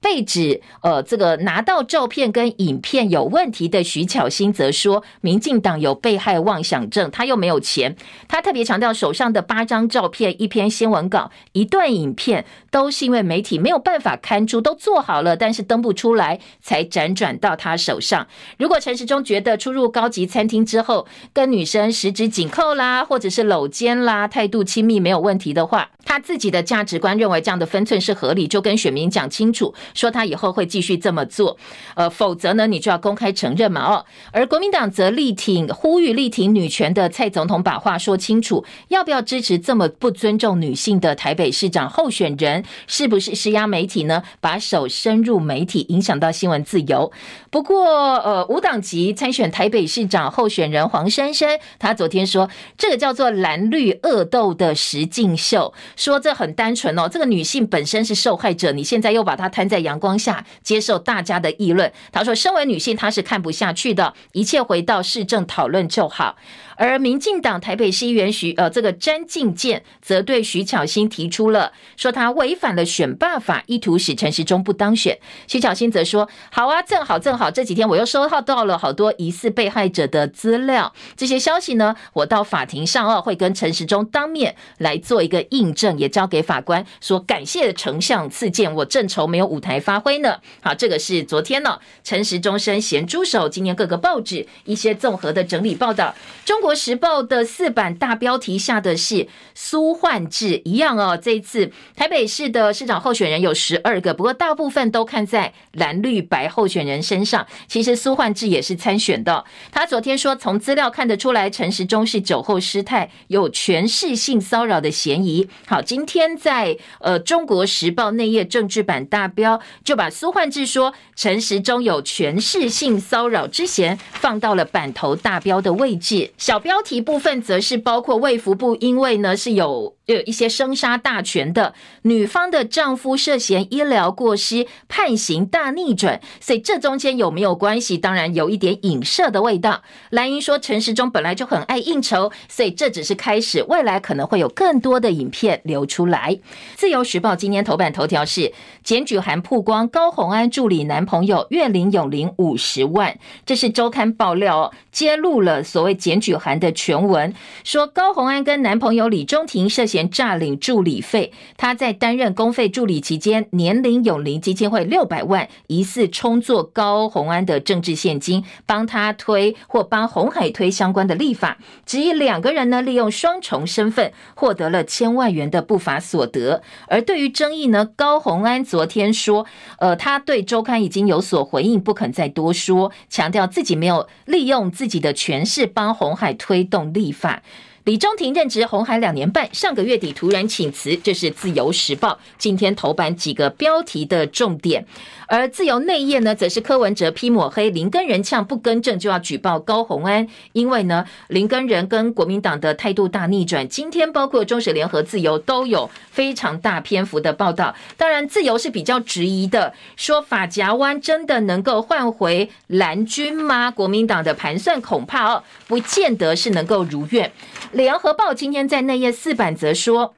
[0.00, 7.96] 被指呃，这个拿到照片跟影片有问题的徐巧芯则说，民进党有被害妄想症，他又没有钱。
[8.28, 18.26] 他特别强调，手上的八张照片、一篇新闻稿、一段影片，都是因为媒体没有办法刊出，都做好了，但是登不出来，才辗转到他手上。
[18.58, 29.74] 如果陈时中觉得出入高级餐厅之后，跟女生十指紧扣啦，或者是搂肩啦，态度亲密没有问题的话，他自己的价值观认为这样的分寸是合理，就跟选民讲清楚。
[29.94, 31.56] 说他以后会继续这么做，
[31.94, 34.04] 呃，否则呢，你就要公开承认嘛，哦。
[34.32, 42.64] 而国民党则力挺呼吁力挺女权的蔡总统把话说清楚，要不要支持这么不尊重女性的台北市长候选人？
[42.86, 44.22] 是不是施压媒体呢？
[44.40, 47.10] 把手伸入媒体，影响到新闻自由？
[47.50, 47.86] 不过，
[48.16, 57.08] 呃，无党籍参选台北市长候选人黄珊珊，她昨天说，这个叫做蓝绿恶斗的实境秀，说这很单纯哦。
[57.08, 61.90] 这个女性本身是受害者，你现在又把她摊在阳光下，接受大家的议论。
[62.12, 66.36] 她说，身为女性，她是看不下去的，一切回到市政讨论就好。
[66.78, 75.18] 而民进党台北市议员徐呃，这个詹进健则对徐巧芯提出了说他违反了选罢法，意图使陈时中不当选。
[75.48, 90.36] 徐巧芯则说：“好啊，正好正好，这几天我又收到到了好多疑似被害者的资料，这些消息呢，我到法庭上哦会跟陈时中当面来做一个印证，也交给法官说感谢丞相赐见，我正愁没有舞台发挥呢。
[90.60, 96.14] 好，这个是昨天呢、哦、陈时中生咸猪手，今年各个报纸一些综合的整理报道，
[96.44, 101.16] 中国。”《国时报》的四版大标题下的是苏焕智一样哦。
[101.16, 107.46] 这一次台北市的市长候选人有十二个，不过大部分都看在蓝绿白候选人身上。
[107.68, 109.46] 其实苏焕智也是参选的。
[109.72, 115.48] 他昨天说，从资料看得出来，陈时中是酒后失态，有权势性骚扰的嫌疑。
[115.66, 126.30] 好，今天在呃《中国时报》内页政治版大标就把苏焕智说陈时中有权势性骚扰之嫌放到了版头大标的位置。
[126.36, 137.96] 小标题部分则是包括卫福部，因为呢是有有一些生杀大权的女方的丈夫涉嫌医疗过失，判刑大逆转，所以这中间有没有关系？
[137.98, 139.82] 当然有一点影射的味道。
[140.10, 146.38] 蓝英说陈时中本来就很爱应酬，所以这只是开始，未来可能会有更多的影片流出来。
[146.74, 148.52] 自由时报今天头版头条是
[148.82, 156.47] 检举函曝光高虹安助理男朋友岳林永林五十万，这是周刊爆料揭露了所谓检举函。
[156.56, 157.34] 的全文
[157.64, 161.32] 说，高虹安跟男朋友李中庭涉嫌诈领助理费。
[161.56, 171.58] 他在担任公费助理期间，年领永龄基金会六百万，疑似充作高虹安的政治献金，帮他推或帮红海推相关的立法。
[171.84, 176.62] 只以两个人呢，利用双重身份获得了千万元的不法所得。
[176.86, 179.44] 而对于争议呢，高虹安昨天说，
[179.80, 186.37] 呃，他对周刊已经有所回应，不肯再多说，强调自己没有利用自己的权势帮红海。
[186.38, 187.42] 推动立法。
[187.84, 194.86] 李中庭任职红海两年半，上个月底突然请辞，这是自由时报今天头版几个标题的重点。
[195.28, 203.68] 而自由内页呢，则是柯文哲批抹黑林根仁，呛不更正就要举报高虹安，因为呢林根仁跟国民党的态度大逆转。
[203.68, 207.74] 今天包括中时联合自由都有非常大篇幅的报道。
[207.98, 213.70] 当然自由是比较质疑的，说法夹弯真的能够换回蓝军吗？
[213.70, 217.30] 国民党的盘算恐怕哦不见得是能够如愿。
[217.72, 220.14] 联合报今天在内页四版则说。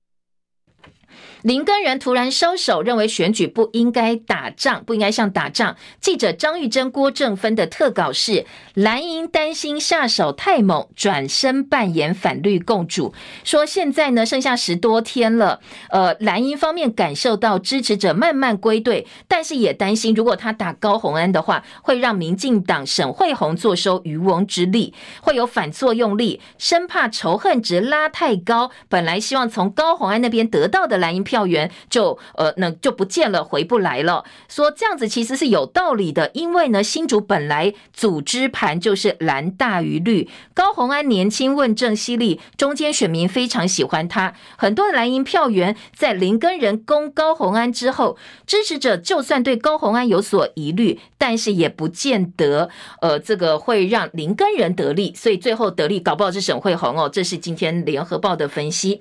[1.42, 5.74] 林根仁突然收手，认为选举不应该打仗，不应该像打仗。
[5.98, 28.70] 记者张玉珍、郭正芬的特稿是：蓝营担心下手太猛，转身扮演反绿共主，说现在呢剩下十多天了，呃，蓝营方面感受到支持者慢慢归队，但是也担心如果他打高虹安的话，会让民进党沈慧红坐收渔翁之利，会有反作用力，生怕仇恨值拉太高。
[28.90, 31.24] 本来希望从高虹安那边得到的蓝营。
[31.30, 34.24] 票源就呃那就不见了，回不来了。
[34.48, 52.68] 说这样子其实是有道理的，因为呢新竹本来组织盘就是蓝大于绿，高虹安年轻问政犀利，中间选民非常喜欢他，很多蓝营票源在林根人攻高虹安之后，支持者就算对高虹安有所疑虑，但是也不见得
[53.00, 59.00] 呃这个会让林根人得利，所以最后得利搞不好是沈慧虹哦，这是今天联合报的分析。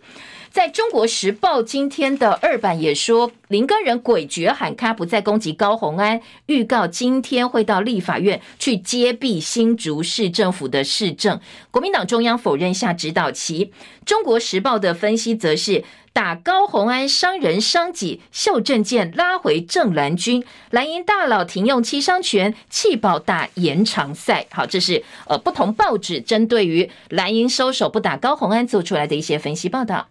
[0.51, 11.39] 在中国时报今天的二版也说，林根人诡谲喊卡不再攻击高虹安，预告今天会到立法院去揭弊新竹市政府的市政。
[11.69, 13.71] 国民党中央否认下指导棋。
[14.05, 15.83] 中国时报的分析则是
[16.13, 24.47] 打高虹安伤人伤己，秀证件拉回正蓝军，蓝营大佬停用七伤拳，气爆打延长赛。
[24.49, 30.07] 好，这是呃不同报纸针对于蓝营收手不打高虹安做出来的一些分析报道。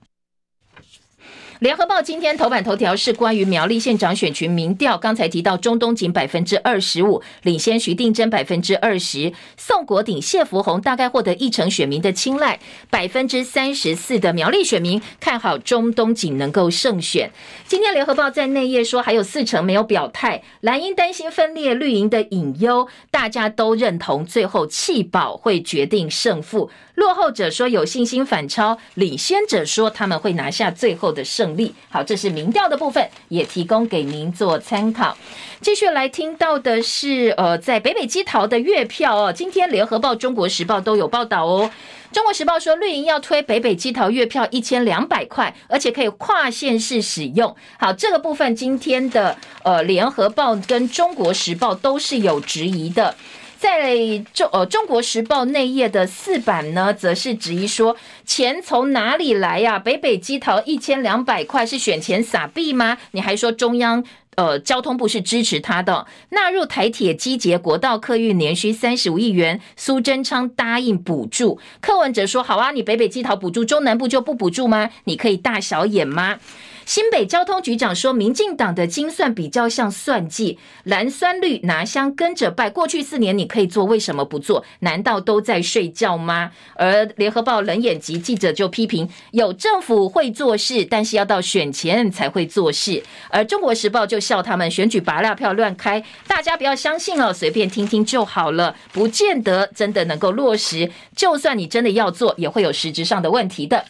[1.61, 17.33] 联合报今天头版头条是关于苗栗县长选区民调，刚才提到钟东锦百分之二十五领先徐定珍百分之二十，宋国鼎、谢福弘大概获得一成选民的青睐，百分之三十四的苗栗选民看好钟东锦能够胜选。
[17.67, 31.73] 今天联合报在内页说还有四成没有表态，蓝营担心分裂绿营的隐忧，大家都认同最后弃保会决定胜负，落后者说有信心反超，领先者说他们会拿下最后的胜利。
[31.89, 35.17] 好，这是民调的部分，也提供给您做参考。
[35.61, 41.71] 继续来听到的是，呃，在北北基桃的月票哦，今天联合报、中国时报都有报道哦。
[42.11, 47.55] 中国时报说，绿营要推北北基桃月票一千两百块，而且可以跨县市使用。
[47.79, 53.15] 好，这个部分今天的呃联合报跟中国时报都是有质疑的。
[53.59, 53.97] 在
[54.33, 59.81] 中呃中国时报内页的四版呢，则是质疑说，钱从哪里来呀？
[59.81, 62.97] 北北基桃一千两百块是选钱撒币吗？
[63.11, 64.05] 你还说中央
[64.39, 71.59] 呃交通部是支持他的，纳入台铁机捷国道客运年需三十五亿元，苏贞昌答应补助。
[71.81, 74.91] 柯文哲说好啊，你北北基桃补助，中南部就不补助吗？
[75.05, 76.39] 你可以大小眼吗？
[76.87, 82.71] 新北交通局长说，民进党的精算比较像算计，蓝酸绿拿香跟着拜。
[82.71, 84.65] 过去四年你可以做，为什么不做？
[84.79, 86.51] 难道都在睡觉吗？
[86.77, 93.03] 而联合报冷眼及记者就批评，有政府会做事，但是要到选前才会做事。
[93.29, 100.91] 而中国时报就笑他们选举拔蜡票乱开，大家不要相信哦，随便听听就好了，不见得真的能够落实。
[101.17, 103.87] 就算你真的要做，也会有实质上的问题的。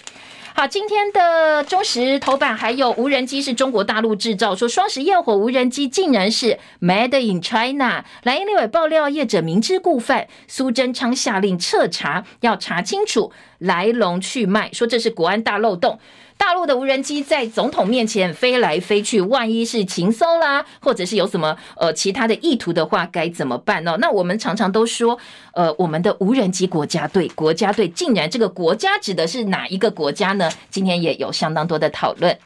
[0.55, 8.05] 好，今天的中时头版还有无人机是中国大陆制造，说双十焰火无人机竟然是 Made in China。
[8.22, 15.99] 蓝英立委爆料业者明知故犯，苏贞昌下令彻查，要查清楚来龙去脉，说这是国安大漏洞。
[16.39, 23.99] 大陆的无人机在总统面前飞来飞去，万一是情搜啦，或者是有什么呃其他的意图的话，该怎么办呢？
[24.01, 25.18] 那我们常常都说，
[25.53, 30.49] 呃，我们的无人机国家队，国家队竟然这个国家指的是哪一个国家呢？
[30.70, 32.39] 今天也有相当多的讨论。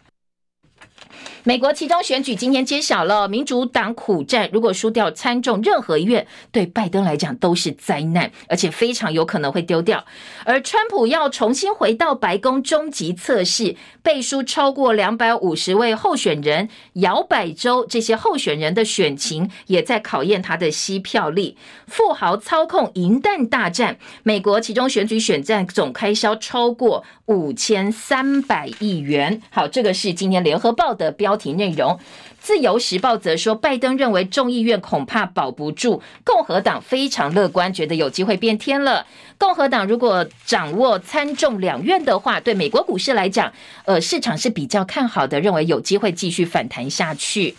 [1.44, 10.04] 美国其中选举今天揭晓了，民主党苦战，如果输掉参众任何一院，对拜登来讲都是灾难，而且非常有可能会丢掉。
[10.44, 13.74] 而川普要重新回到白宫终极测试，
[14.04, 21.56] 背书超过两百五十位候选人，摇摆州这些候选人的选情也在考验他的吸票力。
[21.88, 29.42] 富豪操控银弹大战，美国其中选举选战总开销超过五千三百亿元。
[29.50, 31.31] 好，这个是今天联合报的标。
[31.32, 31.92] 标题内容，
[32.38, 39.06] 《自由时报》则说，拜登认为众议院恐怕保不住，共和党非常乐观，觉得有机会变天了。
[39.38, 43.50] 共和党如果掌握参众两院的话，对美国股市来讲，
[43.86, 47.54] 呃，市场是比较看好的，认为有机会继续反弹下去。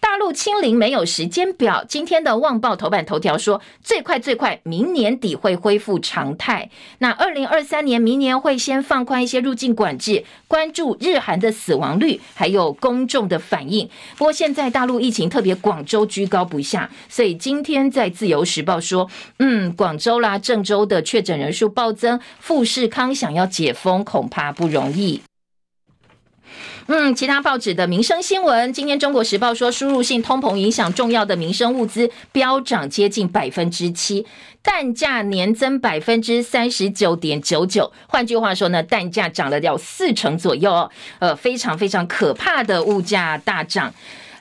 [0.00, 1.84] 大陆清零没有时间表。
[1.86, 6.70] 今天的《旺报》头版头条说，最快最快明年底会恢复常态。
[6.98, 13.88] 那二零二三年明年会先放宽一些入境管制，关注日韩的死亡率还有公众的反应。
[14.16, 25.20] 不过现在大陆疫情特别广州居高不下，所以今天在《自由时报》说，嗯，广州啦、郑州的确诊人数暴增，富士康想要解封恐怕不容易。
[26.90, 34.24] 嗯，其他报纸的民生新闻，今天《中国时报》说，输入性通膨影响重要的民生物资飙涨接近百分之七，
[34.62, 37.92] 蛋价年增百分之三十九点九九。
[38.06, 43.92] 换句话说呢，蛋价涨了要四成左右哦，呃，非常非常可怕的物价大涨。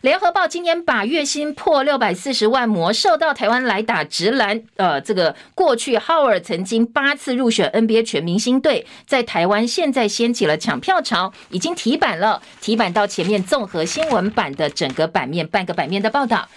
[0.01, 4.61] 联合报今天把月薪破六百四十万魔兽到台湾来打直篮。
[4.75, 16.47] 呃，这个过去浩尔曾经八次入选 NBA 全明星队，在台湾现在掀起了抢票潮，已经提版了，提版到前面综合新闻版的整个版面，半个版面的报道。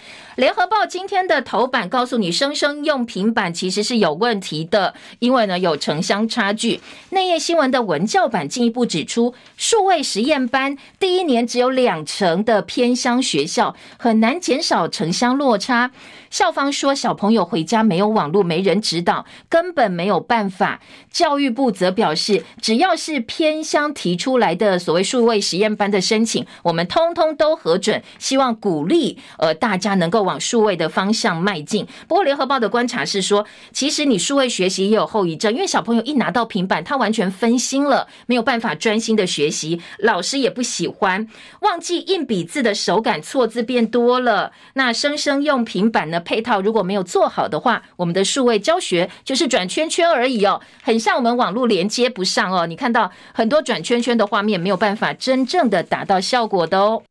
[0.41, 6.81] 联合报今天的头版告诉你，生生用平板其实是有问题的，因为呢有城乡差距。
[7.11, 15.91] 内页新闻的文教版进一步指出，数位实验班第一年只有两成的偏乡学校，很难减少城乡落差。
[16.31, 20.79] 校方说，小朋友回家没有网络，没人指导，根本没有办法。
[21.11, 31.85] 教育部则表示，只要是偏乡提出来的所谓数位实验班的申请，我们通通都核准，希望鼓励呃大家能够往数位的方向迈进。
[32.07, 41.27] 不过，联合报的观察是说，其实你数位学习也有后遗症，因为小朋友一拿到平板，他完全分心了，没有办法专心的学习，老师也不喜欢，
[41.61, 44.53] 忘记硬笔字的手感错字变多了。
[44.75, 52.65] 那生生用平板呢，配套如果没有做好的话，我们的数位教学就是转圈圈而已哦，很像我们网络连接不上哦。
[52.65, 57.03] 你看到很多转圈圈的画面，没有办法真正的达到效果的哦。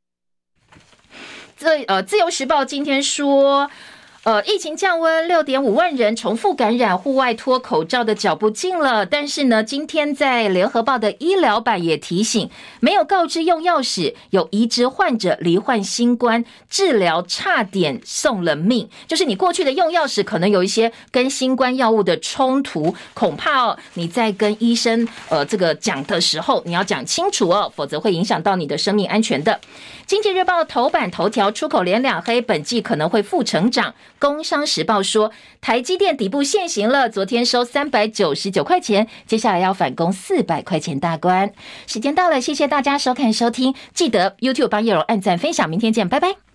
[1.61, 3.71] 这呃，《自由时报》今天说。
[4.23, 9.07] 呃，疫情降温，六点五万人重复感染，户外脱口罩的脚步近了。
[9.07, 12.51] 但是呢，今天在联合报的医疗版也提醒，
[12.81, 18.91] 没有告知用药史，有移植患者罹患新冠治疗，差点送了命。
[19.09, 29.59] 就是你过去的用药史可能有一些跟新冠药物的冲突，恐怕哦，你在跟医生呃这个讲的时候，你要讲清楚哦，否则会影响到你的生命安全的。
[30.11, 33.95] 经济日报头版头条，出口连两黑，本季可能会负成长。
[34.19, 35.31] 工商时报说，
[35.61, 41.53] 台积电底部限行了，昨天收三百九十九块钱，接下来要反攻四百块钱大关。
[41.87, 46.50] 时间到了，谢谢大家收看收听，记得 YouTube 帮叶荣按赞分享，明天见，拜拜。